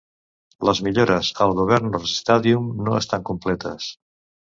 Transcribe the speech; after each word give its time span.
Les 0.69 0.81
millores 0.87 1.29
al 1.45 1.53
Governors 1.61 2.17
Stadium 2.25 2.75
no 2.89 3.01
estan 3.05 3.31
completes. 3.33 3.97